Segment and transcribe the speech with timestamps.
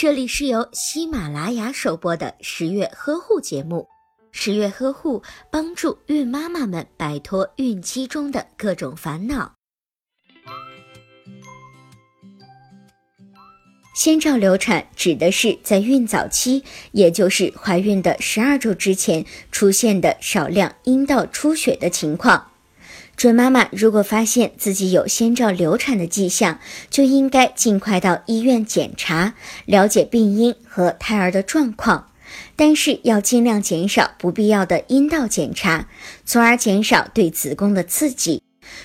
[0.00, 3.88] 这里是由喜马拉雅首播的十月呵护节目。
[4.30, 9.56] 十月呵护帮助孕妈妈们摆脱孕期中的各种烦恼。
[13.96, 16.62] 先兆流产指的是在孕早期，
[16.92, 22.52] 也就是怀孕的十二周之前出现的少量阴道出血的情况。
[23.18, 32.12] 准妈妈如果发现自己有先兆流产的迹象，就应该尽快到医院检查，了解病因和胎儿的状况。
[32.54, 35.88] 但是要尽量减少不必要的阴道检查，
[36.24, 38.40] 从而减少对子宫的刺激。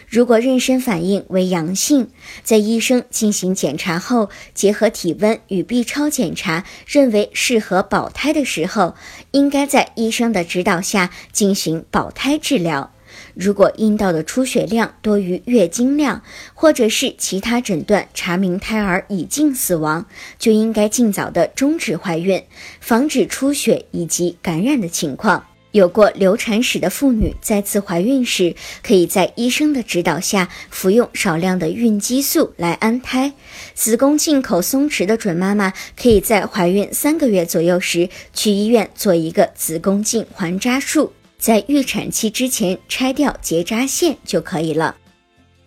[0.07, 2.09] 如果妊娠反应为阳性，
[2.43, 8.95] 在医生进行检查后，结合体温与 B 超检查，认为适合保胎的时候，
[9.29, 12.89] 应该在医生的指导下进行保胎治疗。
[13.35, 16.21] 如果阴道的出血量多于月经量，
[16.53, 20.05] 或者是其他诊断查明胎儿已经死亡，
[20.37, 22.43] 就应该尽早的终止怀孕，
[22.79, 25.45] 防止出血以及感染的情况。
[25.71, 33.33] 有过流产史的妇女再次怀孕时，可以在医生的指导下服用少量的孕激素来安胎。
[33.73, 41.13] 子宫进口松弛的准妈妈，可以在怀孕三个月左右时去医院做一个子宫颈环扎术。
[41.43, 44.95] 在预产期之前拆掉结扎线就可以了。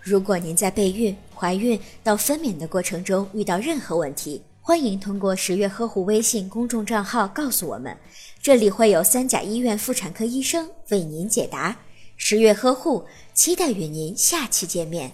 [0.00, 7.94] 如果您在备孕、怀孕到分娩的过程中遇到任何问题，欢迎通过十月呵护微信公众账号告诉我们，
[8.40, 11.76] 这里会有三甲医院妇产科医生为您解答。
[12.16, 15.12] 十月呵护，期待与您下期见面。